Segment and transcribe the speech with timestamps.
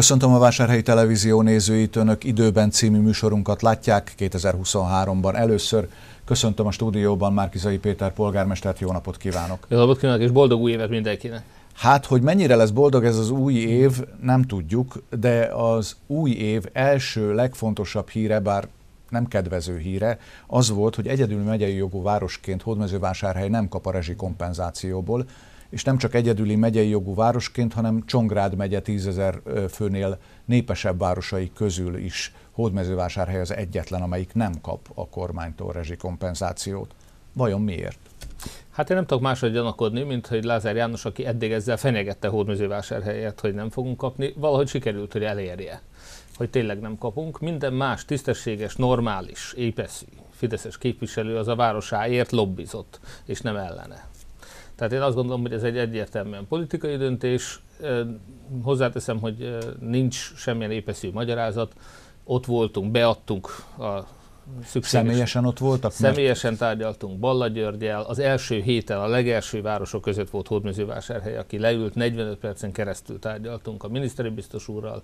[0.00, 5.88] Köszöntöm a Vásárhelyi Televízió nézőit, Önök időben című műsorunkat látják 2023-ban először.
[6.24, 9.66] Köszöntöm a stúdióban Márkizai Péter polgármestert, jó napot kívánok!
[9.68, 11.42] Jó napot kívánok, és boldog új évet mindenkinek!
[11.74, 16.64] Hát, hogy mennyire lesz boldog ez az új év, nem tudjuk, de az új év
[16.72, 18.68] első legfontosabb híre, bár
[19.08, 25.26] nem kedvező híre, az volt, hogy egyedül megyei jogú városként Hódmezővásárhely nem kap a rezsikompenzációból,
[25.70, 31.96] és nem csak egyedüli megyei jogú városként, hanem Csongrád megye tízezer főnél népesebb városai közül
[31.96, 36.94] is Hódmezővásárhely az egyetlen, amelyik nem kap a kormánytól rezsikompenzációt.
[37.32, 37.98] Vajon miért?
[38.70, 43.40] Hát én nem tudok máshogy gyanakodni, mint hogy Lázár János, aki eddig ezzel fenyegette Hódmezővásárhelyet,
[43.40, 45.82] hogy nem fogunk kapni, valahogy sikerült, hogy elérje,
[46.36, 47.40] hogy tényleg nem kapunk.
[47.40, 54.08] Minden más tisztességes, normális, épeszű, fideszes képviselő az a városáért lobbizott, és nem ellene.
[54.80, 57.60] Tehát én azt gondolom, hogy ez egy egyértelműen politikai döntés.
[58.62, 61.72] Hozzáteszem, hogy nincs semmilyen épeszű magyarázat.
[62.24, 64.06] Ott voltunk, beadtunk a
[64.64, 64.88] szükséges.
[64.88, 65.92] Személyesen ott voltak?
[65.92, 66.62] Személyesen mert...
[66.62, 68.02] tárgyaltunk Balla Györgyel.
[68.02, 73.84] Az első héten a legelső városok között volt Hódmezővásárhely, aki leült, 45 percen keresztül tárgyaltunk
[73.84, 75.02] a miniszteri biztos úrral,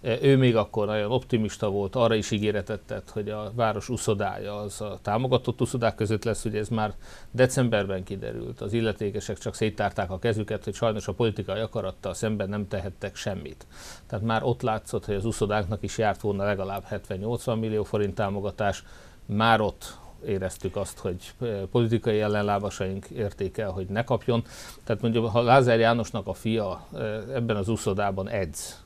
[0.00, 4.80] ő még akkor nagyon optimista volt, arra is ígéretet tett, hogy a város uszodája az
[4.80, 6.94] a támogatott uszodák között lesz, ugye ez már
[7.30, 8.60] decemberben kiderült.
[8.60, 13.66] Az illetékesek csak széttárták a kezüket, hogy sajnos a politikai akarattal szemben nem tehettek semmit.
[14.06, 18.84] Tehát már ott látszott, hogy az uszodáknak is járt volna legalább 70-80 millió forint támogatás,
[19.26, 21.34] már ott éreztük azt, hogy
[21.70, 24.44] politikai ellenlábasaink értékel, hogy ne kapjon.
[24.84, 26.86] Tehát mondjuk, ha Lázár Jánosnak a fia
[27.34, 28.84] ebben az uszodában edz,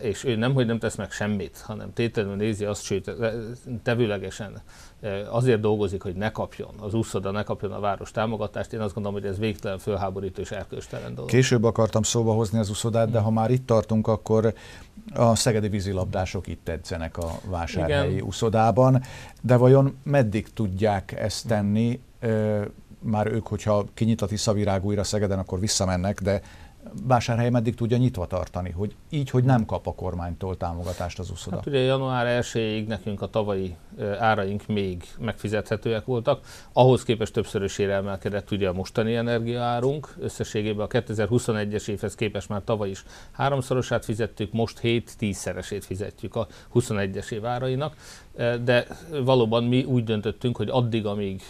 [0.00, 3.32] és ő nem, hogy nem tesz meg semmit, hanem tétlenül nézi azt, sőt, e,
[3.82, 4.62] tevőlegesen
[5.00, 8.72] e, azért dolgozik, hogy ne kapjon, az úszoda ne kapjon a város támogatást.
[8.72, 11.30] Én azt gondolom, hogy ez végtelen fölháborító és erkölcstelen dolog.
[11.30, 14.54] Később akartam szóba hozni az úszodát, de ha már itt tartunk, akkor
[15.14, 18.24] a szegedi vízilabdások itt edzenek a vásárhelyi Igen.
[18.24, 19.02] úszodában.
[19.42, 22.00] De vajon meddig tudják ezt tenni?
[22.98, 26.40] Már ők, hogyha kinyit a Tiszavirág újra Szegeden, akkor visszamennek, de
[27.06, 31.56] vásárhely meddig tudja nyitva tartani, hogy így, hogy nem kap a kormánytól támogatást az uszoda?
[31.56, 33.76] Hát ugye január 1-ig nekünk a tavalyi
[34.18, 41.88] áraink még megfizethetőek voltak, ahhoz képest többszörösére emelkedett ugye a mostani energiaárunk, összességében a 2021-es
[41.88, 47.96] évhez képest már tavaly is háromszorosát fizettük, most 7-10-szeresét fizetjük a 21-es év árainak,
[48.64, 48.86] de
[49.24, 51.42] valóban mi úgy döntöttünk, hogy addig, amíg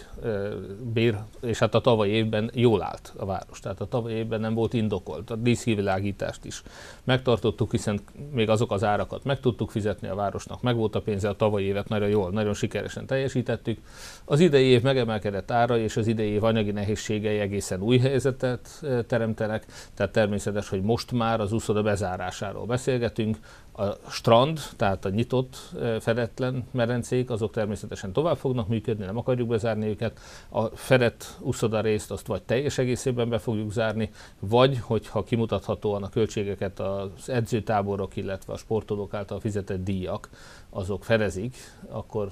[0.93, 4.53] bér, és hát a tavalyi évben jól állt a város, tehát a tavalyi évben nem
[4.53, 6.63] volt indokolt, a díszkivilágítást is
[7.03, 7.99] megtartottuk, hiszen
[8.31, 11.65] még azok az árakat meg tudtuk fizetni a városnak, meg volt a pénze, a tavalyi
[11.65, 13.79] évet nagyon jól, nagyon sikeresen teljesítettük.
[14.25, 19.65] Az idei év megemelkedett ára és az idei év anyagi nehézségei egészen új helyzetet teremtenek,
[19.93, 23.37] tehát természetes, hogy most már az úszoda bezárásáról beszélgetünk,
[23.77, 25.57] a strand, tehát a nyitott,
[25.99, 30.19] fedetlen merencék, azok természetesen tovább fognak működni, nem akarjuk bezárni őket.
[30.49, 36.09] A fedett uszoda részt azt vagy teljes egészében be fogjuk zárni, vagy hogyha kimutathatóan a
[36.09, 40.29] költségeket az edzőtáborok, illetve a sportolók által fizetett díjak,
[40.69, 41.55] azok fedezik,
[41.89, 42.31] akkor,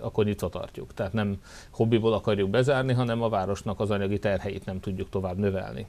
[0.00, 0.94] akkor nyitva tartjuk.
[0.94, 1.36] Tehát nem
[1.70, 5.86] hobbiból akarjuk bezárni, hanem a városnak az anyagi terheit nem tudjuk tovább növelni.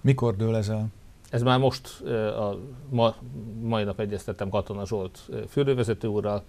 [0.00, 0.86] Mikor dől ez el?
[1.34, 2.00] Ez már most,
[2.36, 2.58] a
[2.90, 3.14] ma,
[3.60, 5.18] mai nap egyeztettem Katona Zsolt
[5.48, 6.42] fürdővezető úrral,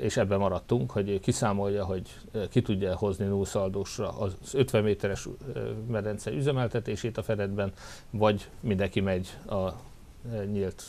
[0.00, 2.08] és ebben maradtunk, hogy kiszámolja, hogy
[2.50, 5.28] ki tudja hozni nullszaldósra az 50 méteres
[5.88, 7.72] medence üzemeltetését a Fedetben,
[8.10, 9.72] vagy mindenki megy a
[10.52, 10.82] nyílt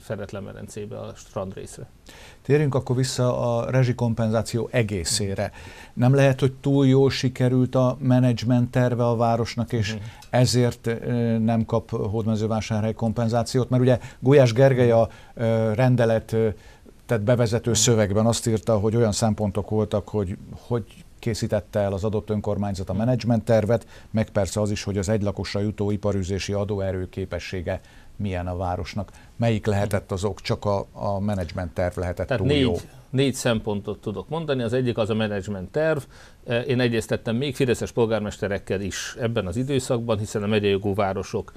[0.00, 1.86] fedetlen medencébe a strandrészre.
[2.42, 5.52] Térjünk akkor vissza a rezsikompenzáció egészére.
[5.94, 10.06] Nem lehet, hogy túl jól sikerült a menedzsment terve a városnak, és uh-huh.
[10.30, 10.90] ezért
[11.44, 15.08] nem kap hódmezővásárhely kompenzációt, mert ugye Gulyás Gergely a
[15.74, 16.36] rendelet
[17.06, 20.36] tehát bevezető szövegben azt írta, hogy olyan szempontok voltak, hogy
[20.66, 20.84] hogy
[21.18, 25.60] készítette el az adott önkormányzat a menedzsment tervet, meg persze az is, hogy az egylakosra
[25.60, 27.80] jutó iparűzési adóerő képessége
[28.18, 29.10] milyen a városnak.
[29.36, 30.40] Melyik lehetett az ok?
[30.40, 32.74] Csak a, a menedzsment terv lehetett Tehát túl négy, jó?
[33.10, 34.62] Négy szempontot tudok mondani.
[34.62, 35.98] Az egyik az a menedzsment terv.
[36.46, 41.52] E, én egyeztettem még fideszes polgármesterekkel is ebben az időszakban, hiszen a megyei jogú városok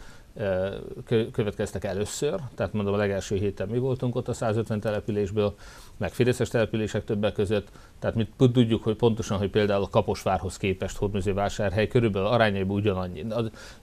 [1.31, 5.55] következtek először, tehát mondom a legelső héten mi voltunk ott a 150 településből,
[5.97, 7.67] meg fideszes települések többek között,
[7.99, 13.25] tehát mi tudjuk, hogy pontosan, hogy például a Kaposvárhoz képest Hódműzővásárhely körülbelül arányaiban ugyanannyi.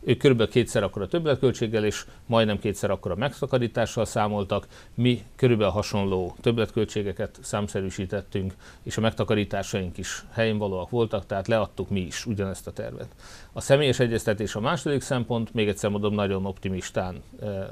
[0.01, 4.67] Ők körülbelül kétszer akkora többletköltséggel és majdnem kétszer akkora megszakarítással számoltak.
[4.95, 12.01] Mi körülbelül hasonló többletköltségeket számszerűsítettünk, és a megtakarításaink is helyén valóak voltak, tehát leadtuk mi
[12.01, 13.09] is ugyanezt a tervet.
[13.53, 17.23] A személyes egyeztetés a második szempont, még egyszer mondom, nagyon nagyon optimistán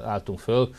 [0.03, 0.69] álltunk föl,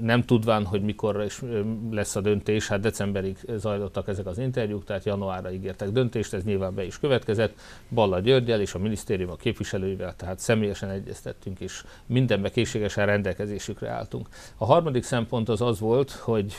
[0.00, 1.42] nem tudván, hogy mikor is
[1.90, 6.74] lesz a döntés, hát decemberig zajlottak ezek az interjúk, tehát januárra ígértek döntést, ez nyilván
[6.74, 7.54] be is következett.
[7.90, 14.28] Balla Györgyel és a minisztérium a képviselőivel, tehát személyesen egyeztettünk, és mindenbe készségesen rendelkezésükre álltunk.
[14.56, 16.54] A harmadik szempont az az volt, hogy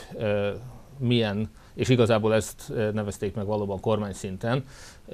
[0.99, 4.63] milyen, és igazából ezt nevezték meg valóban kormány szinten,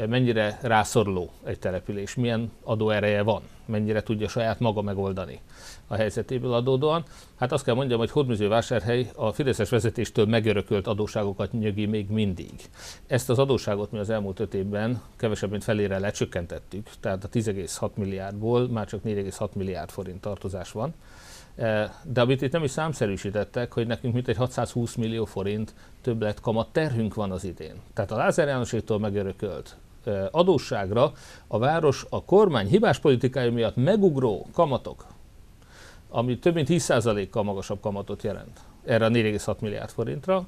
[0.07, 5.39] mennyire rászoruló egy település, milyen adóereje van, mennyire tudja saját maga megoldani
[5.87, 7.03] a helyzetéből adódóan.
[7.35, 12.53] Hát azt kell mondjam, hogy vásárhely a Fideszes vezetéstől megörökölt adóságokat nyögi még mindig.
[13.07, 17.93] Ezt az adóságot mi az elmúlt öt évben kevesebb, mint felére lecsökkentettük, tehát a 10,6
[17.93, 20.93] milliárdból már csak 4,6 milliárd forint tartozás van.
[21.55, 26.67] E, de amit itt nem is számszerűsítettek, hogy nekünk mintegy 620 millió forint többlet kamat.
[26.71, 27.75] Terhünk van az idén.
[27.93, 31.13] Tehát a Lázár Jánosétól megörökölt e, adósságra
[31.47, 35.05] a város a kormány hibás politikája miatt megugró kamatok,
[36.09, 38.59] ami több mint 10%-kal magasabb kamatot jelent.
[38.85, 40.47] Erre a 4,6 milliárd forintra,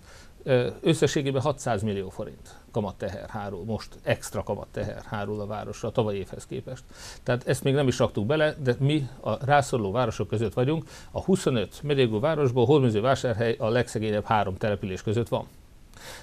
[0.82, 6.46] összességében 600 millió forint kamatteher hárul, most extra kamatteher hárul a városra a tavalyi évhez
[6.46, 6.84] képest.
[7.24, 10.84] Tehát ezt még nem is raktuk bele, de mi a rászoruló városok között vagyunk.
[11.12, 15.48] A 25 megyégú városból vásárhely a legszegényebb három település között van.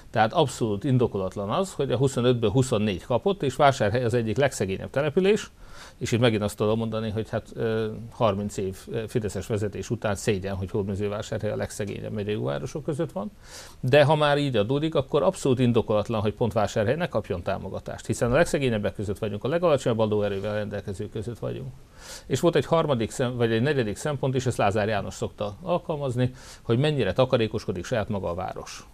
[0.09, 5.51] Tehát abszolút indokolatlan az, hogy a 25-ből 24 kapott, és Vásárhely az egyik legszegényebb település,
[6.03, 7.53] és itt megint azt tudom mondani, hogy hát
[8.11, 8.77] 30 év
[9.07, 13.31] Fideszes vezetés után szégyen, hogy Hódmezővásárhely a legszegényebb megyei városok között van.
[13.79, 18.31] De ha már így adódik, akkor abszolút indokolatlan, hogy pont Vásárhely ne kapjon támogatást, hiszen
[18.31, 21.71] a legszegényebbek között vagyunk, a legalacsonyabb adóerővel rendelkezők között vagyunk.
[22.25, 26.31] És volt egy harmadik szem, vagy egy negyedik szempont is, ezt Lázár János szokta alkalmazni,
[26.61, 28.87] hogy mennyire takarékoskodik saját maga a város.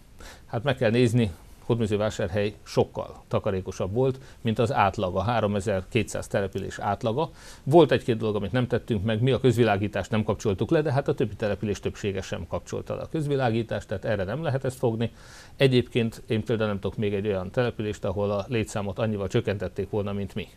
[0.46, 1.30] Hát meg kell nézni,
[1.70, 7.30] Hódműzővásárhely sokkal takarékosabb volt, mint az átlaga, 3200 település átlaga.
[7.64, 11.08] Volt egy-két dolog, amit nem tettünk meg, mi a közvilágítást nem kapcsoltuk le, de hát
[11.08, 15.10] a többi település többsége sem kapcsolta le a közvilágítást, tehát erre nem lehet ezt fogni.
[15.56, 20.12] Egyébként én például nem tudok még egy olyan települést, ahol a létszámot annyival csökkentették volna,
[20.12, 20.48] mint mi.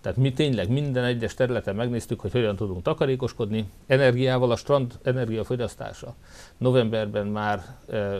[0.00, 3.70] Tehát mi tényleg minden egyes területen megnéztük, hogy hogyan tudunk takarékoskodni.
[3.86, 6.14] Energiával a strand energiafogyasztása
[6.58, 7.62] novemberben már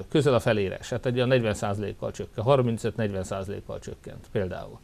[0.08, 4.78] közel a felére esett, egy olyan 40%-kal csökkent, 35-40%-kal csökkent például.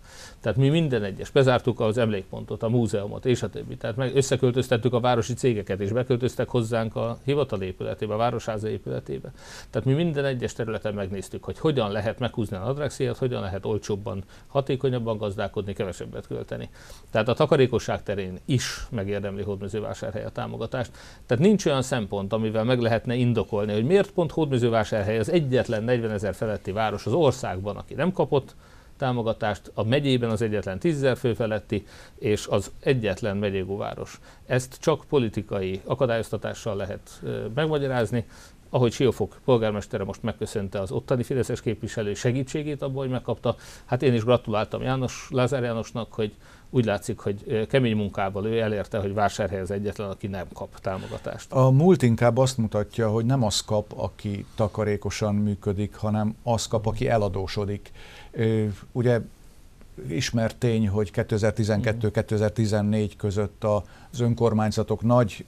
[0.47, 3.77] Tehát mi minden egyes, bezártuk az emlékpontot, a múzeumot és a többi.
[3.77, 9.33] Tehát meg összeköltöztettük a városi cégeket, és beköltöztek hozzánk a hivatal épületébe, a városháza épületébe.
[9.71, 14.25] Tehát mi minden egyes területen megnéztük, hogy hogyan lehet meghúzni a nadrágszíjat, hogyan lehet olcsóbban,
[14.47, 16.69] hatékonyabban gazdálkodni, kevesebbet költeni.
[17.11, 20.91] Tehát a takarékosság terén is megérdemli Hódmezővásárhely a támogatást.
[21.27, 26.11] Tehát nincs olyan szempont, amivel meg lehetne indokolni, hogy miért pont Hódmezővásárhely az egyetlen 40
[26.11, 28.55] ezer feletti város az országban, aki nem kapott
[28.97, 31.87] támogatást, a megyében az egyetlen 10 ezer fő feletti,
[32.19, 34.21] és az egyetlen megyégú város.
[34.47, 37.23] Ezt csak politikai akadályoztatással lehet
[37.55, 38.25] megmagyarázni,
[38.71, 44.15] ahogy Siófok polgármestere most megköszönte az ottani Fideszes képviselő segítségét abban, hogy megkapta, hát én
[44.15, 46.35] is gratuláltam János, Lázár Jánosnak, hogy
[46.71, 51.53] úgy látszik, hogy kemény munkával ő elérte, hogy vásárhely az egyetlen, aki nem kap támogatást.
[51.53, 56.87] A múlt inkább azt mutatja, hogy nem az kap, aki takarékosan működik, hanem az kap,
[56.87, 57.91] aki eladósodik.
[58.93, 59.21] Ugye
[60.09, 65.45] ismert tény, hogy 2012-2014 között az önkormányzatok nagy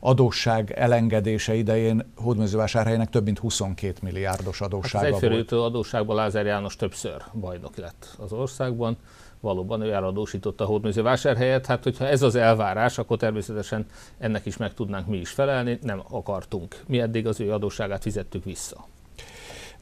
[0.00, 5.52] adósság elengedése idején Hódmezővásárhelynek több mint 22 milliárdos adóssága hát az volt.
[5.52, 8.96] Az adósságban Lázár János többször bajnok lett az országban.
[9.40, 11.66] Valóban ő eladósította a Hódmezővásárhelyet.
[11.66, 13.86] Hát, hogyha ez az elvárás, akkor természetesen
[14.18, 15.78] ennek is meg tudnánk mi is felelni.
[15.82, 16.82] Nem akartunk.
[16.86, 18.86] Mi eddig az ő adósságát fizettük vissza.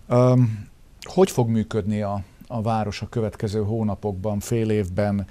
[0.09, 0.71] Um,
[1.03, 5.27] hogy fog működni a, a város a következő hónapokban, fél évben?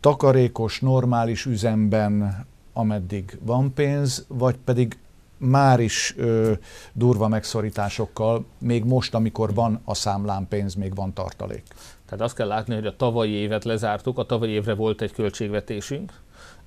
[0.00, 4.98] Takarékos, normális üzemben, ameddig van pénz, vagy pedig
[5.36, 6.52] már is ö,
[6.92, 11.62] durva megszorításokkal, még most, amikor van a számlán pénz, még van tartalék.
[12.06, 16.12] Tehát azt kell látni, hogy a tavalyi évet lezártuk, a tavalyi évre volt egy költségvetésünk,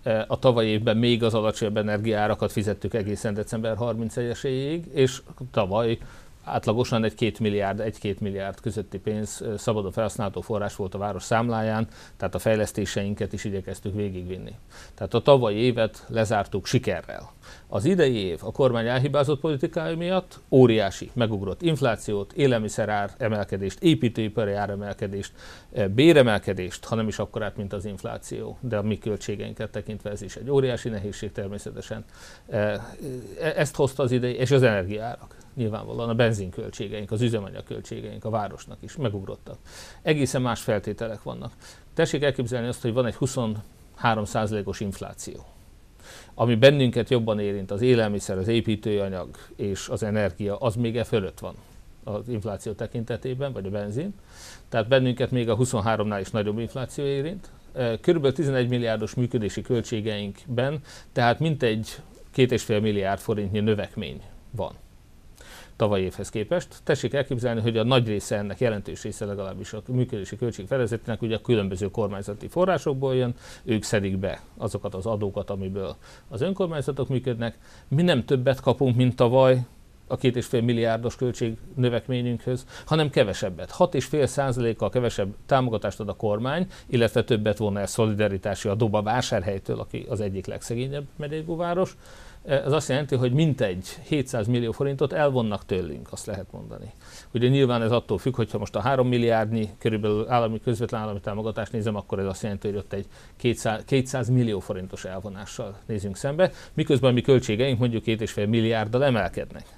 [0.04, 5.22] e, a tavalyi évben még az alacsonyabb energiárakat fizettük egészen december 31-éig, és
[5.52, 5.98] tavaly
[6.48, 11.88] átlagosan egy két milliárd, egy-két milliárd közötti pénz szabadon felhasználható forrás volt a város számláján,
[12.18, 14.56] tehát a fejlesztéseinket is igyekeztük végigvinni.
[14.94, 17.32] Tehát a tavalyi évet lezártuk sikerrel.
[17.68, 25.32] Az idei év a kormány elhibázott politikája miatt óriási megugrott inflációt, élelmiszerár emelkedést, építőipari áremelkedést,
[25.96, 30.50] béremelkedést, hanem is akkorát, mint az infláció, de a mi költségeinket tekintve ez is egy
[30.50, 32.06] óriási nehézség természetesen.
[32.50, 32.82] E,
[33.56, 38.96] ezt hozta az idei, és az energiárak nyilvánvalóan a benzinköltségeink, az üzemanyagköltségeink a városnak is
[38.96, 39.58] megugrottak.
[40.02, 41.52] Egészen más feltételek vannak.
[41.94, 45.46] Tessék elképzelni azt, hogy van egy 23%-os infláció.
[46.34, 51.40] Ami bennünket jobban érint, az élelmiszer, az építőanyag és az energia, az még e fölött
[51.40, 51.56] van
[52.04, 54.14] az infláció tekintetében, vagy a benzin.
[54.70, 57.50] Tehát bennünket még a 23-nál is nagyobb infláció érint.
[58.02, 60.80] Körülbelül 11 milliárdos működési költségeinkben,
[61.12, 61.96] tehát mintegy
[62.32, 64.22] két és fél milliárd forintnyi növekmény
[64.52, 64.72] van
[65.78, 66.68] tavaly évhez képest.
[66.84, 71.42] Tessék elképzelni, hogy a nagy része ennek, jelentős része legalábbis a működési költségfedezetnek ugye a
[71.42, 75.96] különböző kormányzati forrásokból jön, ők szedik be azokat az adókat, amiből
[76.30, 77.58] az önkormányzatok működnek.
[77.88, 79.66] Mi nem többet kapunk, mint tavaly,
[80.08, 83.72] a két és fél milliárdos költség növekményünkhöz, hanem kevesebbet.
[83.78, 90.06] 6,5 százalékkal kevesebb támogatást ad a kormány, illetve többet volna el szolidaritási adóba vásárhelytől, aki
[90.10, 91.98] az egyik legszegényebb megyégúváros,
[92.48, 96.92] ez azt jelenti, hogy mintegy 700 millió forintot elvonnak tőlünk, azt lehet mondani.
[97.34, 101.72] Ugye nyilván ez attól függ, hogyha most a 3 milliárdnyi körülbelül állami közvetlen állami támogatást
[101.72, 103.06] nézem, akkor ez azt jelenti, hogy ott egy
[103.38, 109.77] 200, 200 millió forintos elvonással nézünk szembe, miközben mi költségeink mondjuk 2,5 milliárddal emelkednek.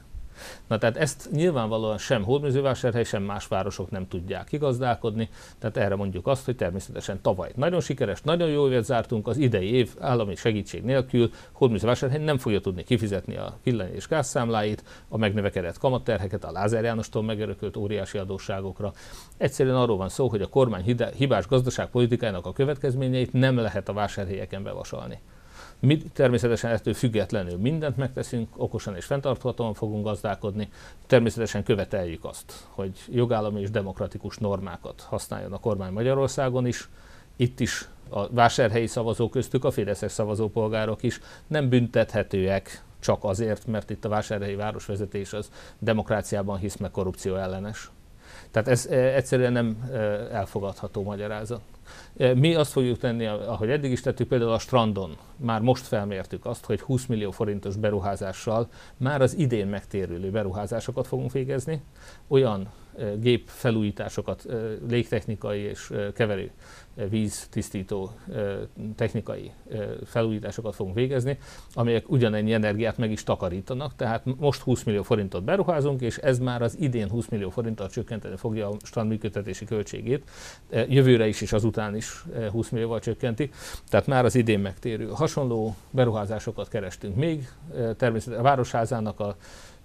[0.68, 5.30] Na tehát ezt nyilvánvalóan sem Hódműzővásárhely, sem más városok nem tudják kigazdálkodni,
[5.60, 9.74] tehát erre mondjuk azt, hogy természetesen tavaly nagyon sikeres, nagyon jó évet zártunk, az idei
[9.74, 15.78] év állami segítség nélkül Hódműzővásárhely nem fogja tudni kifizetni a villany és gázszámláit, a megnövekedett
[15.78, 18.94] kamatterheket, a Lázár Jánostól megörökölt óriási adósságokra.
[19.38, 24.64] Egyszerűen arról van szó, hogy a kormány hibás gazdaságpolitikájának a következményeit nem lehet a vásárhelyeken
[24.64, 25.20] bevasalni.
[25.80, 30.70] Mi természetesen ettől függetlenül mindent megteszünk, okosan és fenntarthatóan fogunk gazdálkodni.
[31.08, 36.90] Természetesen követeljük azt, hogy jogállami és demokratikus normákat használjon a kormány Magyarországon is.
[37.36, 43.90] Itt is a vásárhelyi szavazók köztük a fideszes szavazópolgárok is nem büntethetőek csak azért, mert
[43.90, 47.92] itt a vásárhelyi városvezetés az demokráciában hisz meg korrupció ellenes.
[48.52, 51.62] Tehát ez eh, egyszerűen nem eh, elfogadható magyarázat.
[52.36, 55.18] Mi azt fogjuk tenni, ahogy eddig is tettük, például a strandon.
[55.36, 61.32] Már most felmértük azt, hogy 20 millió forintos beruházással már az idén megtérülő beruházásokat fogunk
[61.32, 61.82] végezni.
[62.28, 62.70] Olyan
[63.16, 64.46] gép felújításokat,
[64.90, 66.52] légtechnikai és keverő
[67.10, 68.12] víztisztító
[68.96, 69.52] technikai
[70.06, 71.38] felújításokat fogunk végezni,
[71.74, 76.62] amelyek ugyanennyi energiát meg is takarítanak, tehát most 20 millió forintot beruházunk, és ez már
[76.62, 80.30] az idén 20 millió forinttal csökkenteni fogja a strand működtetési költségét,
[80.88, 83.50] jövőre is és azután is 20 millióval csökkenti,
[83.90, 85.08] tehát már az idén megtérő.
[85.08, 87.50] Hasonló beruházásokat kerestünk még,
[87.98, 89.36] természetesen a Városházának a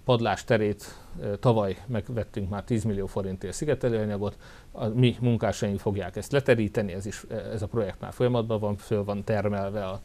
[0.05, 0.97] padlás terét
[1.39, 4.37] tavaly megvettünk már 10 millió forintért szigetelőanyagot,
[4.71, 9.03] a mi munkásaink fogják ezt leteríteni, ez, is, ez a projekt már folyamatban van, föl
[9.03, 10.01] van termelve a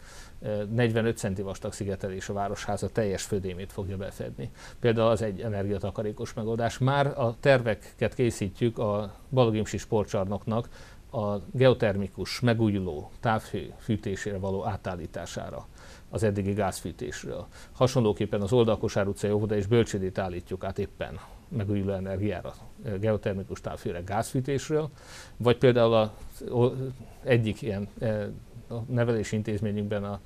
[0.71, 4.51] 45 centi vastag szigetelés a városháza teljes födémét fogja befedni.
[4.81, 6.79] Például az egy energiatakarékos megoldás.
[6.79, 10.69] Már a terveket készítjük a Balogimsi sportcsarnoknak
[11.13, 15.67] a geotermikus, megújuló távhő fűtésére való átállítására
[16.11, 17.47] az eddigi gázfűtésről.
[17.73, 22.55] Hasonlóképpen az Oldalkosár utcai óvoda és bölcsődét állítjuk át éppen megújuló energiára,
[23.01, 24.89] geotermikus távfőre gázfűtésről,
[25.37, 26.15] vagy például a,
[27.23, 28.29] egyik ilyen e,
[28.87, 30.21] nevelési intézményünkben a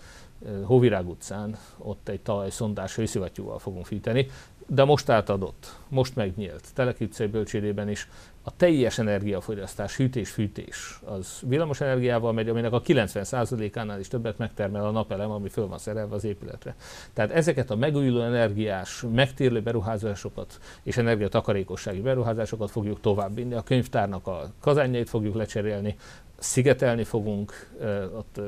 [0.47, 4.27] e, Hóvirág utcán, ott egy talajszondás hőszivattyúval fogunk fűteni,
[4.67, 6.69] de most átadott, most megnyílt.
[6.75, 8.09] Teleki utcai bölcsődében is
[8.47, 14.91] a teljes energiafogyasztás, hűtés-fűtés, az villamos energiával megy, aminek a 90%-ánál is többet megtermel a
[14.91, 16.75] napelem, ami föl van szerelve az épületre.
[17.13, 23.55] Tehát ezeket a megújuló energiás, megtérlő beruházásokat és energiatakarékossági beruházásokat fogjuk továbbvinni.
[23.55, 25.97] A könyvtárnak a kazányait fogjuk lecserélni,
[26.39, 27.71] szigetelni fogunk,
[28.17, 28.41] ott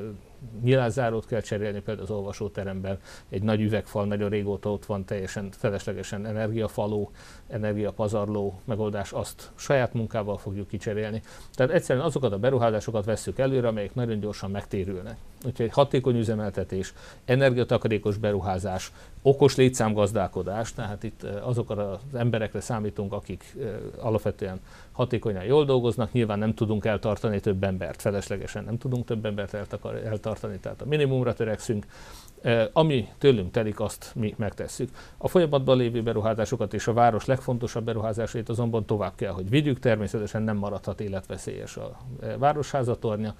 [0.63, 2.99] nyilázárót kell cserélni például az olvasóteremben,
[3.29, 7.11] egy nagy üvegfal nagyon régóta ott van, teljesen feleslegesen energiafaló,
[7.49, 11.23] energiapazarló megoldás, azt saját munkával fogjuk kicserélni.
[11.55, 15.17] Tehát egyszerűen azokat a beruházásokat vesszük előre, amelyek nagyon gyorsan megtérülnek.
[15.45, 23.57] Úgyhogy hatékony üzemeltetés, energiatakarékos beruházás, okos létszámgazdálkodás, tehát itt azokra az emberekre számítunk, akik
[23.99, 24.61] alapvetően
[24.93, 29.55] hatékonyan jól dolgoznak, nyilván nem tudunk eltartani több embert, feleslegesen nem tudunk több embert
[30.05, 31.87] eltartani, tehát a minimumra törekszünk,
[32.73, 34.91] ami tőlünk telik, azt mi megtesszük.
[35.17, 40.43] A folyamatban lévő beruházásokat és a város legfontosabb beruházásait azonban tovább kell, hogy vigyük, természetesen
[40.43, 41.97] nem maradhat életveszélyes a
[42.39, 43.35] városházatornya,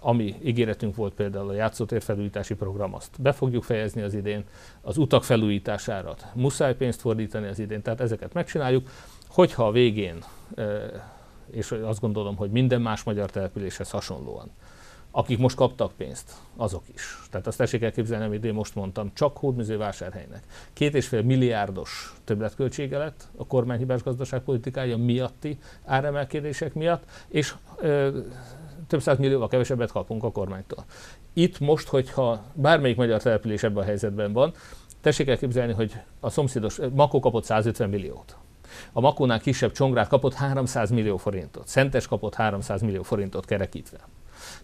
[0.00, 4.44] ami ígéretünk volt például a játszótér felújítási program, azt be fogjuk fejezni az idén,
[4.80, 8.88] az utak felújítására muszáj pénzt fordítani az idén, tehát ezeket megcsináljuk,
[9.28, 10.24] hogyha a végén,
[11.50, 14.50] és azt gondolom, hogy minden más magyar településhez hasonlóan,
[15.16, 17.18] akik most kaptak pénzt, azok is.
[17.30, 20.42] Tehát azt tessék elképzelni, amit én most mondtam, csak hódműzővásárhelynek.
[20.72, 28.18] Két és fél milliárdos többletköltsége lett a kormányhibás gazdaságpolitikája miatti áremelkedések miatt, és ö,
[28.86, 30.84] több száz millióval kevesebbet kapunk a kormánytól.
[31.32, 34.52] Itt most, hogyha bármelyik magyar település ebben a helyzetben van,
[35.00, 38.36] tessék elképzelni, hogy a szomszédos Makó kapott 150 milliót.
[38.92, 43.98] A Makónál kisebb Csongrát kapott 300 millió forintot, Szentes kapott 300 millió forintot kerekítve.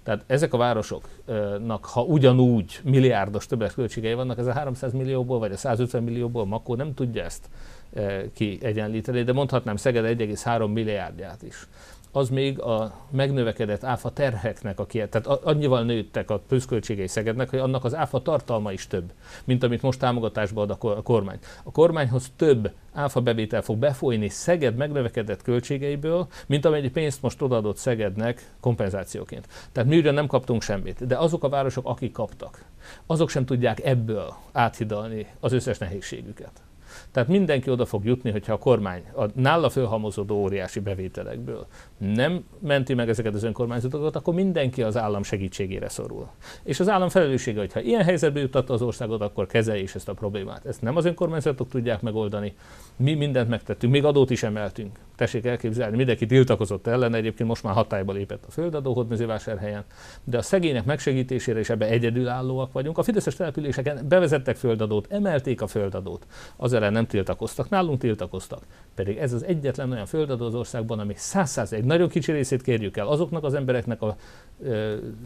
[0.02, 5.56] Tehát ezek a városoknak, ha ugyanúgy milliárdos többletköltségei vannak, ez a 300 millióból vagy a
[5.56, 7.48] 150 millióból Makó nem tudja ezt
[7.94, 11.66] eh, kiegyenlíteni, de mondhatnám Szeged 1,3 milliárdját is
[12.12, 17.58] az még a megnövekedett áfa terheknek a kiet, tehát annyival nőttek a pluszköltségei Szegednek, hogy
[17.58, 19.12] annak az áfa tartalma is több,
[19.44, 21.38] mint amit most támogatásba ad a kormány.
[21.62, 27.76] A kormányhoz több áfa bevétel fog befolyni Szeged megnövekedett költségeiből, mint amennyi pénzt most odaadott
[27.76, 29.48] Szegednek kompenzációként.
[29.72, 32.64] Tehát mi nem kaptunk semmit, de azok a városok, akik kaptak,
[33.06, 36.62] azok sem tudják ebből áthidalni az összes nehézségüket.
[37.10, 41.66] Tehát mindenki oda fog jutni, hogyha a kormány a nála fölhamozódó óriási bevételekből
[42.02, 46.28] nem menti meg ezeket az önkormányzatokat, akkor mindenki az állam segítségére szorul.
[46.62, 50.14] És az állam felelőssége, hogyha ilyen helyzetbe jutatta az országot, akkor kezelje is ezt a
[50.14, 50.66] problémát.
[50.66, 52.54] Ezt nem az önkormányzatok tudják megoldani.
[52.96, 54.98] Mi mindent megtettünk, még adót is emeltünk.
[55.16, 59.84] Tessék elképzelni, mindenki tiltakozott ellen, egyébként most már hatályba lépett a földadó Hódmezővásárhelyen,
[60.24, 62.98] de a szegények megsegítésére is ebbe egyedülállóak vagyunk.
[62.98, 68.62] A fideszes településeken bevezettek földadót, emelték a földadót, az ellen nem tiltakoztak, nálunk tiltakoztak.
[68.94, 72.96] Pedig ez az egyetlen olyan földadó az országban, ami száz egy nagyon kicsi részét kérjük
[72.96, 74.16] el azoknak az embereknek a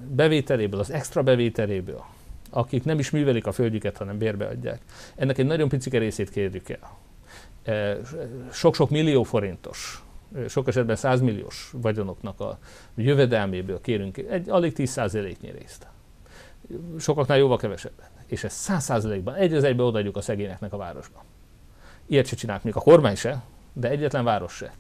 [0.08, 2.04] bevételéből, az extra bevételéből,
[2.50, 4.80] akik nem is művelik a földjüket, hanem bérbe adják.
[5.14, 6.99] Ennek egy nagyon picike részét kérjük el.
[8.52, 10.04] Sok-sok millió forintos,
[10.49, 12.58] sok esetben százmilliós vagyonoknak a
[12.94, 15.87] jövedelméből kérünk egy alig 10%-nyi részt.
[16.99, 18.06] Sokaknál jóval kevesebben.
[18.26, 21.24] És ezt 100%-ban egy az egybe odaadjuk a szegényeknek a városba.
[22.07, 24.72] Ilyet se csinált még a kormány se, de egyetlen város se.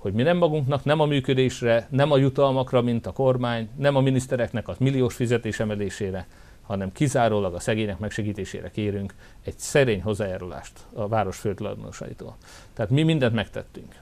[0.00, 4.00] Hogy mi nem magunknak, nem a működésre, nem a jutalmakra, mint a kormány, nem a
[4.00, 6.26] minisztereknek a milliós fizetés emelésére,
[6.62, 12.36] hanem kizárólag a szegények megsegítésére kérünk egy szerény hozzájárulást a város főtulajdonosaitól.
[12.72, 13.94] Tehát mi mindent megtettünk.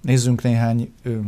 [0.00, 1.18] Nézzünk néhány ö,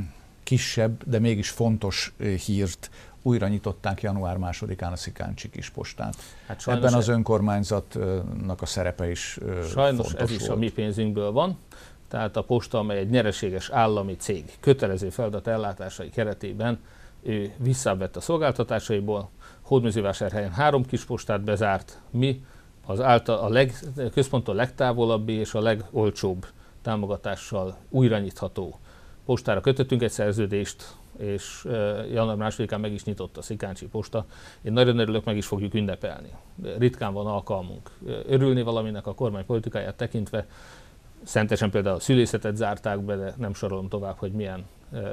[0.43, 2.91] kisebb, de mégis fontos ö, hírt
[3.23, 6.17] újra nyitották január másodikán a Szikáncsi postát.
[6.47, 9.38] Hát Ebben az önkormányzatnak a szerepe is
[9.71, 11.59] Sajnos ez is a mi pénzünkből van.
[12.09, 16.79] Tehát a posta, amely egy nyereséges állami cég, kötelező feladat ellátásai keretében
[17.23, 22.44] ő visszavett a szolgáltatásaiból, Hódműzővásárhelyen három kis postát bezárt, mi
[22.87, 23.75] az által a leg,
[24.12, 26.47] központtól legtávolabbi és a legolcsóbb
[26.83, 28.79] támogatással újra nyitható
[29.25, 31.66] postára kötöttünk egy szerződést, és
[32.12, 34.27] január másodikán meg is nyitott a Szikáncsi posta.
[34.62, 36.31] Én nagyon örülök, meg is fogjuk ünnepelni.
[36.79, 37.90] Ritkán van alkalmunk
[38.27, 40.47] örülni valaminek a kormány politikáját tekintve.
[41.23, 44.67] Szentesen például a szülészetet zárták be, de nem sorolom tovább, hogy milyen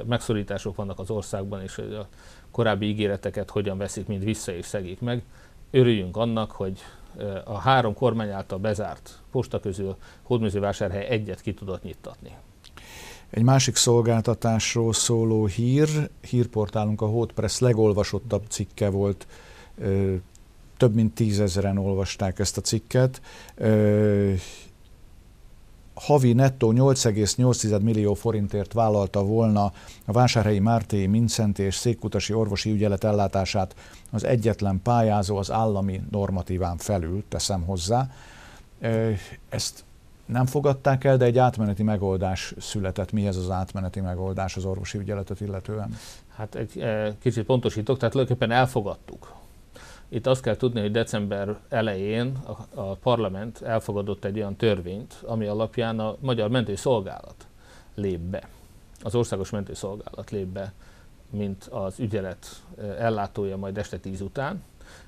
[0.06, 2.08] megszorítások vannak az országban, és hogy a
[2.50, 5.22] korábbi ígéreteket hogyan veszik mind vissza és szegik meg.
[5.70, 6.78] Örüljünk annak, hogy
[7.44, 12.30] a három kormány által bezárt posta közül Hódműzővásárhely egyet ki tudott nyittatni.
[13.30, 19.26] Egy másik szolgáltatásról szóló hír, hírportálunk a Hotpress legolvasottabb cikke volt,
[20.76, 23.20] több mint tízezeren olvasták ezt a cikket.
[26.00, 29.64] Havi nettó 8,8 millió forintért vállalta volna
[30.04, 33.74] a Vásárhelyi Márté Mincenti és Székkutasi orvosi ügyelet ellátását
[34.10, 38.10] az egyetlen pályázó az állami normatíván felül, teszem hozzá.
[39.48, 39.84] Ezt
[40.26, 43.12] nem fogadták el, de egy átmeneti megoldás született.
[43.12, 45.96] Mi ez az átmeneti megoldás az orvosi ügyeletet illetően?
[46.34, 46.84] Hát egy
[47.18, 49.34] kicsit pontosítok, tehát tulajdonképpen elfogadtuk.
[50.08, 55.46] Itt azt kell tudni, hogy december elején a, a parlament elfogadott egy olyan törvényt, ami
[55.46, 57.46] alapján a Magyar Mentőszolgálat
[57.94, 58.48] lép be.
[59.02, 60.72] Az Országos Mentőszolgálat lép be,
[61.30, 62.46] mint az ügyelet
[62.78, 64.62] e, ellátója majd este tíz után,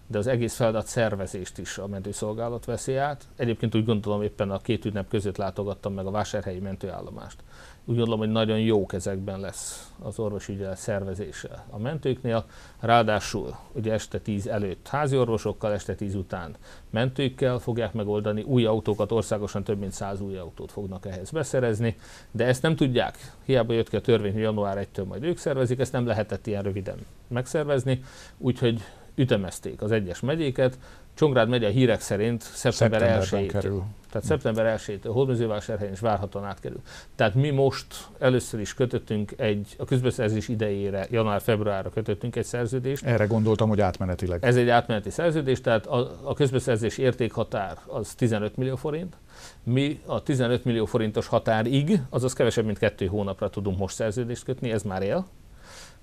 [0.06, 3.24] de az egész feladat szervezést is a mentőszolgálat veszi át.
[3.36, 7.42] Egyébként úgy gondolom, éppen a két ünnep között látogattam meg a vásárhelyi mentőállomást.
[7.88, 12.44] Úgy gondolom, hogy nagyon jó kezekben lesz az orvosügyelet szervezése a mentőknél.
[12.80, 16.56] Ráadásul ugye este 10 előtt házi orvosokkal, este 10 után
[16.90, 21.96] mentőkkel fogják megoldani, új autókat, országosan több mint 100 új autót fognak ehhez beszerezni,
[22.30, 23.34] de ezt nem tudják.
[23.44, 26.62] Hiába jött ki a törvény, hogy január 1-től majd ők szervezik, ezt nem lehetett ilyen
[26.62, 26.98] röviden
[27.28, 28.02] megszervezni,
[28.38, 28.82] úgyhogy
[29.14, 30.78] ütemezték az egyes megyéket.
[31.18, 33.02] Csongrád megye hírek szerint szeptember
[33.32, 33.84] 1 kerül.
[34.10, 36.80] Tehát szeptember 1-től Hódmezővásárhelyen is várhatóan átkerül.
[37.14, 37.86] Tehát mi most
[38.18, 43.04] először is kötöttünk egy, a közbeszerzés idejére, január-februárra kötöttünk egy szerződést.
[43.04, 44.44] Erre gondoltam, hogy átmenetileg.
[44.44, 49.16] Ez egy átmeneti szerződés, tehát a, a közbeszerzés értékhatár az 15 millió forint.
[49.62, 54.70] Mi a 15 millió forintos határig, azaz kevesebb, mint kettő hónapra tudunk most szerződést kötni,
[54.70, 55.26] ez már él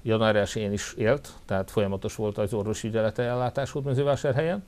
[0.06, 4.64] január 1 is élt, tehát folyamatos volt az orvosi ügyelete ellátás Hódmezővásárhelyen,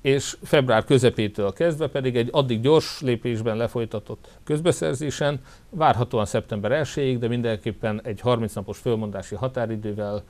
[0.00, 7.28] és február közepétől kezdve pedig egy addig gyors lépésben lefolytatott közbeszerzésen, várhatóan szeptember 1-ig, de
[7.28, 10.22] mindenképpen egy 30 napos fölmondási határidővel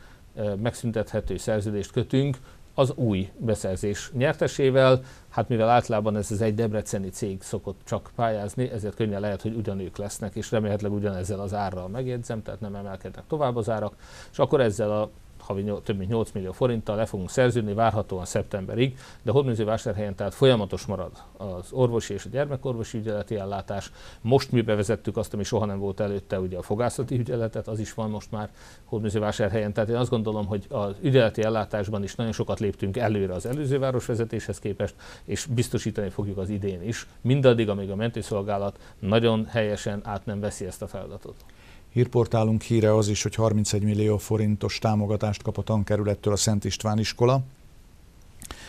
[0.62, 2.36] megszüntethető szerződést kötünk
[2.78, 5.00] az új beszerzés nyertesével.
[5.28, 9.54] Hát mivel általában ez az egy debreceni cég szokott csak pályázni, ezért könnyen lehet, hogy
[9.54, 13.94] ugyanők lesznek, és remélhetőleg ugyanezzel az árral megjegyzem, tehát nem emelkednek tovább az árak,
[14.32, 15.10] és akkor ezzel a
[15.46, 20.86] havi több mint 8 millió forinttal le fogunk szerződni, várhatóan szeptemberig, de Hódműzővásárhelyen tehát folyamatos
[20.86, 23.92] marad az orvosi és a gyermekorvosi ügyeleti ellátás.
[24.20, 27.94] Most mi bevezettük azt, ami soha nem volt előtte, ugye a fogászati ügyeletet, az is
[27.94, 28.50] van most már
[28.84, 29.72] Hódműzővásárhelyen.
[29.72, 33.78] Tehát én azt gondolom, hogy az ügyeleti ellátásban is nagyon sokat léptünk előre az előző
[33.78, 40.26] városvezetéshez képest, és biztosítani fogjuk az idén is, mindaddig, amíg a mentőszolgálat nagyon helyesen át
[40.26, 41.44] nem veszi ezt a feladatot.
[41.96, 46.98] Hírportálunk híre az is, hogy 31 millió forintos támogatást kap a tankerülettől a Szent István
[46.98, 47.40] iskola.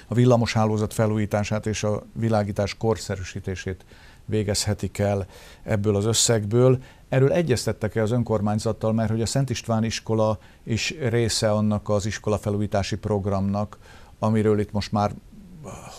[0.08, 3.86] A villamos hálózat felújítását és a világítás korszerűsítését
[4.26, 5.28] végezhetik el
[5.63, 6.84] ebből az összegből.
[7.10, 12.38] Erről egyeztettek-e az önkormányzattal, mert hogy a Szent István iskola is része annak az iskola
[12.38, 13.78] felújítási programnak,
[14.20, 15.12] amiről itt most már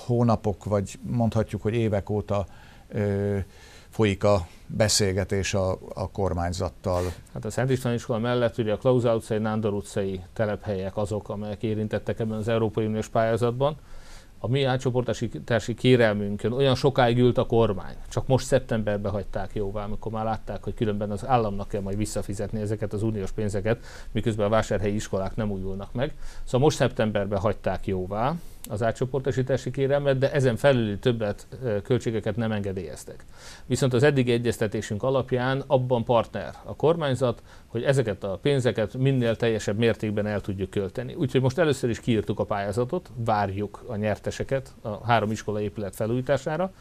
[0.07, 2.47] hónapok, vagy mondhatjuk, hogy évek óta
[2.89, 3.39] ö,
[3.99, 7.03] folyik a beszélgetés a, a kormányzattal.
[7.33, 11.63] Hát a Szent István iskola mellett ugye a Klauzál utcai, Nándor utcai telephelyek azok, amelyek
[11.63, 13.77] érintettek ebben az Európai Uniós pályázatban.
[14.39, 20.13] A mi átcsoportosítási kérelmünkön olyan sokáig ült a kormány, csak most szeptemberben hagyták jóvá, amikor
[20.13, 24.51] már látták, hogy különben az államnak kell majd visszafizetni ezeket az uniós pénzeket, miközben a
[24.51, 26.15] vásárhelyi iskolák nem újulnak meg.
[26.45, 28.35] Szóval most szeptemberben hagyták jóvá,
[28.69, 31.47] az átcsoportosítási kérelmet, de ezen felüli többet
[31.83, 33.25] költségeket nem engedélyeztek.
[33.67, 39.79] Viszont az eddigi egyeztetésünk alapján abban partner a kormányzat, hogy ezeket a pénzeket minél teljesebb
[39.79, 41.15] mértékben el tudjuk költeni.
[41.15, 46.73] Úgyhogy most először is kiírtuk a pályázatot, várjuk a nyerteseket a három iskola épület felújítására,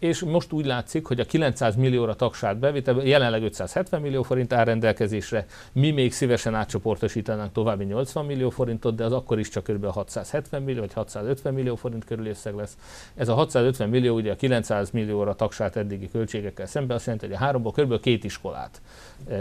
[0.00, 4.64] és most úgy látszik, hogy a 900 millióra tagság bevétel, jelenleg 570 millió forint áll
[4.64, 9.86] rendelkezésre, mi még szívesen átcsoportosítanánk további 80 millió forintot, de az akkor is csak kb.
[9.86, 12.76] 670 millió vagy 650 millió forint körül összeg lesz.
[13.14, 17.34] Ez a 650 millió ugye a 900 millióra tagsált eddigi költségekkel szemben azt jelenti, hogy
[17.34, 18.00] a háromból kb.
[18.00, 18.80] két iskolát,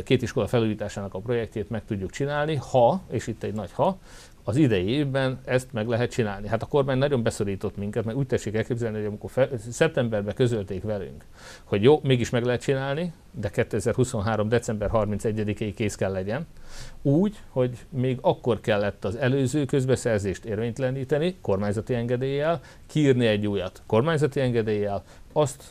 [0.04, 3.98] két iskola felújításának a projektjét meg tudjuk csinálni, ha, és itt egy nagy ha,
[4.50, 6.48] az idei évben ezt meg lehet csinálni.
[6.48, 10.84] Hát a kormány nagyon beszorított minket, mert úgy tessék elképzelni, hogy amikor fe, szeptemberben közölték
[10.84, 11.26] velünk,
[11.64, 14.50] hogy jó, mégis meg lehet csinálni, de 2023.
[14.50, 16.48] december 31-ig kész kell legyen,
[17.02, 24.40] úgy, hogy még akkor kellett az előző közbeszerzést érvényteleníteni kormányzati engedéllyel, kiírni egy újat kormányzati
[24.40, 25.64] engedéllyel, azt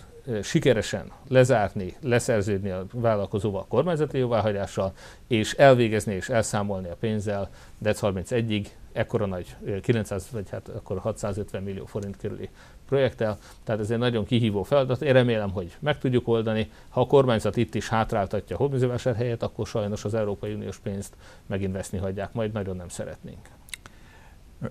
[0.43, 4.93] sikeresen lezárni, leszerződni a vállalkozóval a kormányzati jóváhagyással,
[5.27, 11.63] és elvégezni és elszámolni a pénzzel DEC 31-ig, ekkora nagy 900 vagy hát akkor 650
[11.63, 12.49] millió forint körüli
[12.89, 15.03] projekttel, tehát ez egy nagyon kihívó feladat.
[15.03, 16.71] Én remélem, hogy meg tudjuk oldani.
[16.89, 21.15] Ha a kormányzat itt is hátráltatja a helyet, akkor sajnos az Európai Uniós pénzt
[21.47, 23.49] megint veszni hagyják, majd nagyon nem szeretnénk.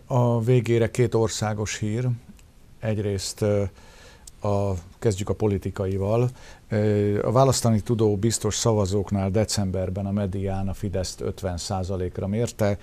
[0.06, 2.08] A végére két országos hír.
[2.80, 3.46] Egyrészt
[4.48, 6.30] a, kezdjük a politikaival.
[7.22, 12.78] A választani tudó biztos szavazóknál decemberben a medián a Fideszt 50%-ra mérte,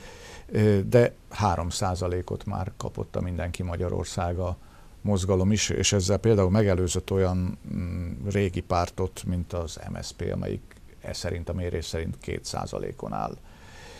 [0.86, 4.56] de 3%-ot már kapott a Mindenki Magyarországa
[5.00, 11.12] mozgalom is, és ezzel például megelőzött olyan mm, régi pártot, mint az MSP, amelyik e
[11.12, 13.36] szerint a mérés szerint 2%-on áll.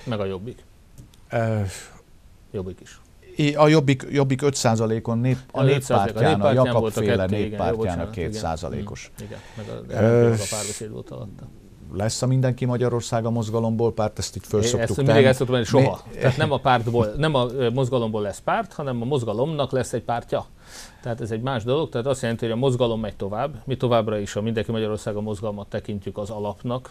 [0.04, 0.64] Meg a Jobbik.
[1.28, 1.66] E,
[2.50, 3.00] jobbik is.
[3.56, 9.10] A Jobbik, Jobbik 5%-on nép, a, a néppártján, a, a Jakab féle néppártján a 2%-os.
[9.20, 11.48] Igen, meg a, a párbeszéd volt alatta
[11.96, 15.64] lesz a Mindenki Magyarország a mozgalomból párt, ezt itt föl szoktuk Ezt mindig ezt szoktuk
[15.64, 16.00] soha.
[16.10, 16.16] Mi?
[16.20, 20.46] Tehát nem a, pártból, nem a mozgalomból lesz párt, hanem a mozgalomnak lesz egy pártja.
[21.02, 23.62] Tehát ez egy más dolog, tehát azt jelenti, hogy a mozgalom megy tovább.
[23.64, 26.90] Mi továbbra is a Mindenki Magyarország a mozgalmat tekintjük az alapnak,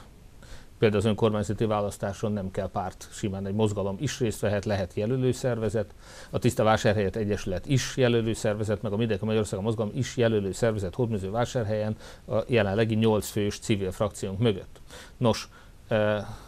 [0.84, 5.32] Például az önkormányzati választáson nem kell párt, simán egy mozgalom is részt vehet, lehet jelölő
[5.32, 5.93] szervezet,
[6.30, 10.52] a Tiszta Vásárhelyet Egyesület is jelölő szervezet, meg a Mindenki Magyarország a mozgalom is jelölő
[10.52, 11.96] szervezet Hódműző Vásárhelyen
[12.28, 14.82] a jelenlegi 8 fős civil frakciónk mögött.
[15.17, 15.50] Nos,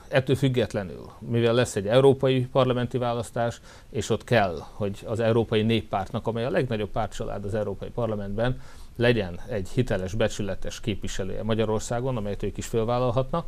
[0.08, 6.28] ettől függetlenül, mivel lesz egy európai parlamenti választás, és ott kell, hogy az Európai Néppártnak,
[6.28, 8.62] amely a legnagyobb pártcsalád az Európai Parlamentben,
[8.96, 13.48] legyen egy hiteles, becsületes képviselője Magyarországon, amelyet ők is fölvállalhatnak.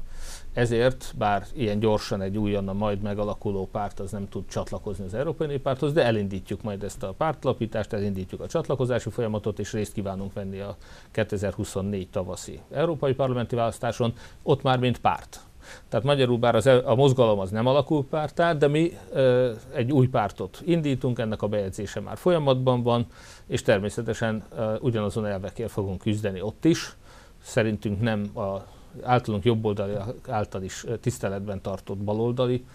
[0.57, 5.47] Ezért, bár ilyen gyorsan egy újonnan majd megalakuló párt az nem tud csatlakozni az Európai
[5.47, 10.59] Néppárthoz, de elindítjuk majd ezt a pártlapítást, elindítjuk a csatlakozási folyamatot, és részt kívánunk venni
[10.59, 10.75] a
[11.11, 15.39] 2024 tavaszi Európai Parlamenti Választáson, ott már mint párt.
[15.89, 20.07] Tehát magyarul bár az, a mozgalom az nem alakul pártá, de mi ö, egy új
[20.07, 23.05] pártot indítunk, ennek a bejegyzése már folyamatban van,
[23.47, 26.95] és természetesen ö, ugyanazon elvekért fogunk küzdeni ott is.
[27.41, 29.93] Szerintünk nem a általunk jobboldali
[30.27, 32.65] által is tiszteletben tartott baloldali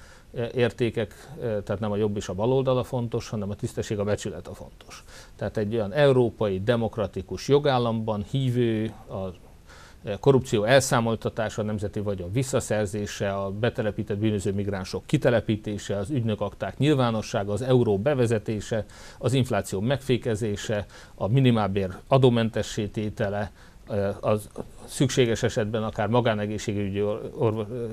[0.55, 4.49] értékek, tehát nem a jobb és a baloldal a fontos, hanem a tisztesség, a becsület
[4.49, 5.05] a fontos.
[5.37, 9.31] Tehát egy olyan európai, demokratikus jogállamban hívő, a
[10.21, 17.63] korrupció elszámoltatása, a nemzeti vagyon visszaszerzése, a betelepített bűnöző migránsok kitelepítése, az ügynökakták nyilvánossága, az
[17.63, 18.85] euró bevezetése,
[19.19, 23.53] az infláció megfékezése, a minimálbér adómentessé tétele,
[24.21, 24.49] az
[24.85, 27.03] szükséges esetben akár magánegészségügyi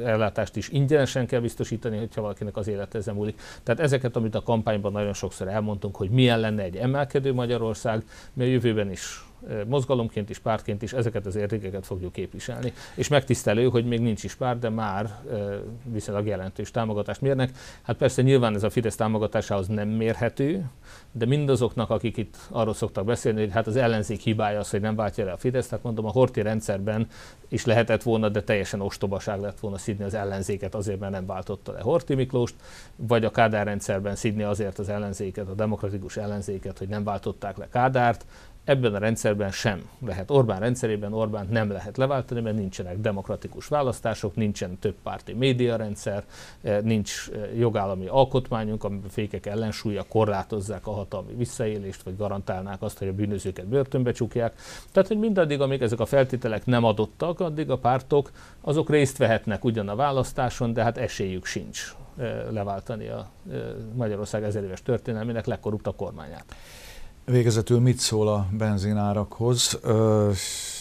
[0.04, 3.42] ellátást is ingyenesen kell biztosítani, hogyha valakinek az élet ezen múlik.
[3.64, 8.44] Tehát ezeket, amit a kampányban nagyon sokszor elmondtunk, hogy milyen lenne egy emelkedő Magyarország, mi
[8.44, 9.24] a jövőben is
[9.68, 12.74] mozgalomként is, pártként is ezeket az értékeket fogjuk képviselni.
[12.96, 15.20] És megtisztelő, hogy még nincs is párt, de már
[15.84, 17.52] viszonylag jelentős támogatást mérnek.
[17.82, 20.70] Hát persze nyilván ez a Fidesz támogatásához nem mérhető,
[21.12, 24.96] de mindazoknak, akik itt arról szoktak beszélni, hogy hát az ellenzék hibája az, hogy nem
[24.96, 27.08] váltja le a Fidesz, tehát mondom, a Horti rendszerben
[27.48, 31.72] is lehetett volna, de teljesen ostobaság lett volna szidni az ellenzéket azért, mert nem váltotta
[31.72, 32.56] le Horti Miklóst,
[32.96, 37.68] vagy a Kádár rendszerben szidni azért az ellenzéket, a demokratikus ellenzéket, hogy nem váltották le
[37.70, 38.26] Kádárt,
[38.70, 40.32] Ebben a rendszerben sem lehet.
[40.32, 46.24] Orbán rendszerében Orbán nem lehet leváltani, mert nincsenek demokratikus választások, nincsen több párti médiarendszer,
[46.62, 52.98] eh, nincs eh, jogállami alkotmányunk, amiben fékek ellensúlya korlátozzák a hatalmi visszaélést, vagy garantálnák azt,
[52.98, 54.54] hogy a bűnözőket börtönbe csukják.
[54.92, 58.32] Tehát, hogy mindaddig, amíg ezek a feltételek nem adottak, addig a pártok
[58.62, 61.96] azok részt vehetnek ugyan a választáson, de hát esélyük sincs
[62.50, 63.30] leváltani a
[63.96, 66.46] Magyarország ezer éves történelmének legkorruptabb kormányát.
[67.26, 69.80] Végezetül mit szól a benzinárakhoz?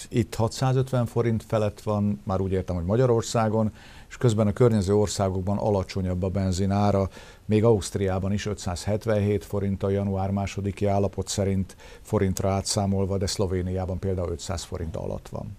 [0.08, 3.72] Itt 650 forint felett van, már úgy értem, hogy Magyarországon,
[4.08, 7.08] és közben a környező országokban alacsonyabb a benzinára,
[7.48, 14.30] még Ausztriában is 577 forint a január másodiki állapot szerint forintra átszámolva, de Szlovéniában például
[14.30, 15.56] 500 forint alatt van.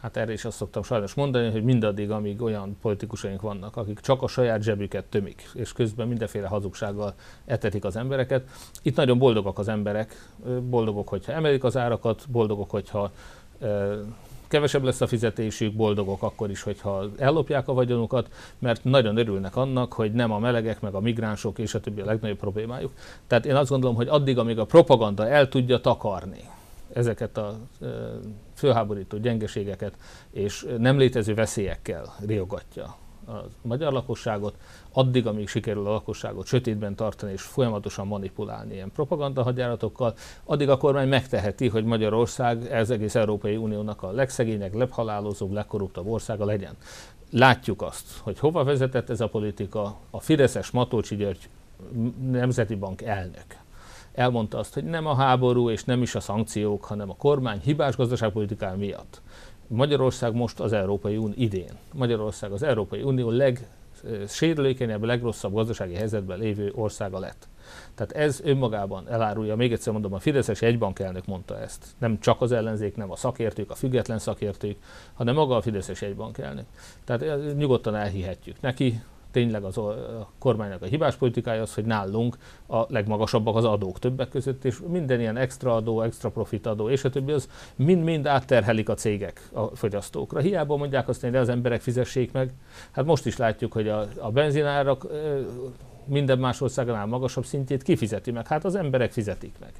[0.00, 4.22] Hát erre is azt szoktam sajnos mondani, hogy mindaddig, amíg olyan politikusaink vannak, akik csak
[4.22, 8.48] a saját zsebüket tömik, és közben mindenféle hazugsággal etetik az embereket.
[8.82, 10.30] Itt nagyon boldogak az emberek,
[10.62, 13.10] boldogok, hogyha emelik az árakat, boldogok, hogyha
[14.48, 18.28] kevesebb lesz a fizetésük, boldogok akkor is, hogyha ellopják a vagyonukat,
[18.58, 22.04] mert nagyon örülnek annak, hogy nem a melegek, meg a migránsok és a többi a
[22.04, 22.92] legnagyobb problémájuk.
[23.26, 26.40] Tehát én azt gondolom, hogy addig, amíg a propaganda el tudja takarni
[26.92, 27.56] ezeket a
[28.54, 29.94] fölháborító gyengeségeket
[30.30, 32.96] és nem létező veszélyekkel riogatja
[33.26, 34.54] a magyar lakosságot,
[34.92, 41.08] addig, amíg sikerül a lakosságot sötétben tartani és folyamatosan manipulálni ilyen propagandahagyjáratokkal, addig a kormány
[41.08, 46.76] megteheti, hogy Magyarország ez egész Európai Uniónak a legszegényebb, leghalálozóbb, legkorruptabb országa legyen.
[47.30, 49.96] Látjuk azt, hogy hova vezetett ez a politika.
[50.10, 51.48] A Fideszes Matolcsi György
[52.30, 53.64] Nemzeti Bank elnök
[54.16, 57.96] elmondta azt, hogy nem a háború és nem is a szankciók, hanem a kormány hibás
[57.96, 59.22] gazdaságpolitikája miatt.
[59.66, 61.70] Magyarország most az Európai Unió idén.
[61.94, 67.48] Magyarország az Európai Unió legsérülékenyebb, legrosszabb gazdasági helyzetben lévő országa lett.
[67.94, 71.84] Tehát ez önmagában elárulja, még egyszer mondom, a Fideszes egybankelnök mondta ezt.
[71.98, 74.76] Nem csak az ellenzék, nem a szakértők, a független szakértők,
[75.14, 76.64] hanem maga a Fideszes egybankelnök.
[77.04, 79.00] Tehát nyugodtan elhihetjük neki,
[79.36, 84.28] tényleg az a kormánynak a hibás politikája az, hogy nálunk a legmagasabbak az adók többek
[84.28, 88.88] között, és minden ilyen extra adó, extra profit adó, és a többi az mind-mind átterhelik
[88.88, 90.40] a cégek a fogyasztókra.
[90.40, 92.52] Hiába mondják azt, hogy az emberek fizessék meg.
[92.90, 95.06] Hát most is látjuk, hogy a, a benzinárak
[96.04, 98.46] minden más országnál magasabb szintjét kifizeti meg.
[98.46, 99.72] Hát az emberek fizetik meg.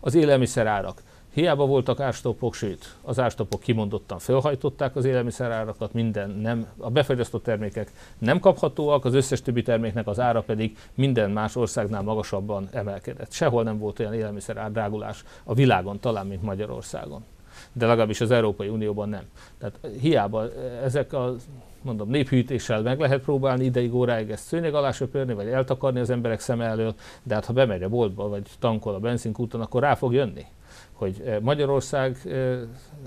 [0.00, 1.02] Az élelmiszerárak
[1.34, 7.92] Hiába voltak árstopok, sőt, az árstopok kimondottan felhajtották az élelmiszerárakat, minden nem, a befagyasztott termékek
[8.18, 13.32] nem kaphatóak, az összes többi terméknek az ára pedig minden más országnál magasabban emelkedett.
[13.32, 17.24] Sehol nem volt olyan élelmiszer árdrágulás a világon, talán, mint Magyarországon.
[17.72, 19.24] De legalábbis az Európai Unióban nem.
[19.58, 21.34] Tehát hiába ezek a
[21.82, 26.40] mondom, néphűítéssel meg lehet próbálni ideig, óráig ezt szőnyeg alá söpörni, vagy eltakarni az emberek
[26.40, 30.12] szem elől, de hát ha bemegy a boltba, vagy tankol a benzinkúton, akkor rá fog
[30.12, 30.46] jönni
[30.94, 32.58] hogy eh, Magyarország eh,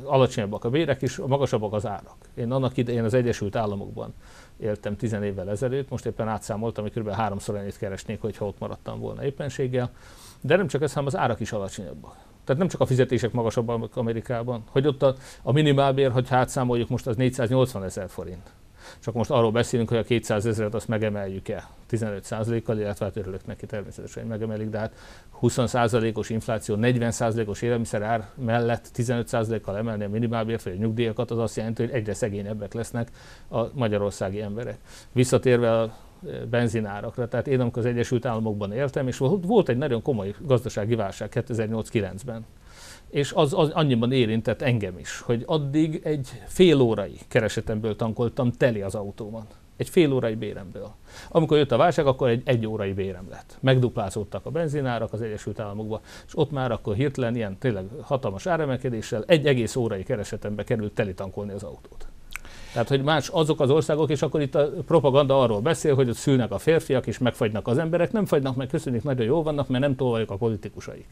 [0.04, 2.16] alacsonyabbak a bérek és magasabbak az árak.
[2.34, 4.14] Én annak idején az Egyesült Államokban
[4.60, 7.10] éltem 10 évvel ezelőtt, most éppen átszámoltam, hogy kb.
[7.10, 9.92] háromszor ennyit keresnék, hogyha ott maradtam volna éppenséggel.
[10.42, 12.16] De nem csak ez, hanem az árak is alacsonyabbak.
[12.44, 17.08] Tehát nem csak a fizetések magasabbak Amerikában, hogy ott a, a minimálbér, hogy átszámoljuk most,
[17.08, 18.52] az 480 ezer forint.
[19.00, 23.66] Csak most arról beszélünk, hogy a 200 ezeret azt megemeljük-e 15%-kal, illetve hát örülök neki
[23.66, 24.94] természetesen, hogy megemelik, de hát
[25.42, 31.84] 20%-os infláció, 40%-os élelmiszerár mellett 15%-kal emelni a minimálbért vagy a nyugdíjakat, az azt jelenti,
[31.84, 33.12] hogy egyre szegényebbek lesznek
[33.50, 34.78] a magyarországi emberek.
[35.12, 35.98] Visszatérve a
[36.50, 37.28] benzinárakra.
[37.28, 42.46] Tehát én amikor az Egyesült Államokban éltem, és volt egy nagyon komoly gazdasági válság 2008-9-ben.
[43.10, 48.82] És az, az annyiban érintett engem is, hogy addig egy fél órai keresetemből tankoltam teli
[48.82, 49.56] az autómat.
[49.78, 50.92] Egy fél órai béremből.
[51.30, 53.58] Amikor jött a válság, akkor egy egy órai bérem lett.
[53.60, 59.24] Megduplázódtak a benzinárak az Egyesült Államokban, és ott már akkor hirtelen ilyen tényleg hatalmas áremelkedéssel
[59.28, 62.08] egy egész órai keresetembe került teli tankolni az autót.
[62.74, 66.16] Tehát, hogy más azok az országok, és akkor itt a propaganda arról beszél, hogy ott
[66.16, 68.12] szülnek a férfiak, és megfagynak az emberek.
[68.12, 71.06] Nem fagynak meg, köszönjük, nagyon jó vannak, mert nem tolvajok a politikusaik.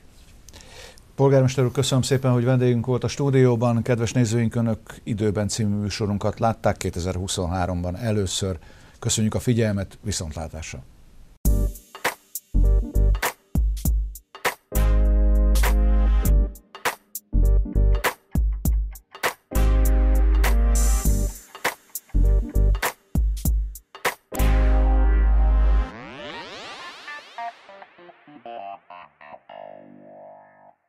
[1.16, 3.82] Polgármester úr, köszönöm szépen, hogy vendégünk volt a stúdióban.
[3.82, 8.58] Kedves nézőink, Önök időben című műsorunkat látták 2023-ban először.
[9.00, 10.84] Köszönjük a figyelmet, viszontlátásra!